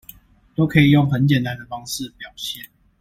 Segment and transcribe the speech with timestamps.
[0.55, 2.67] 都可以用很簡單的方式表現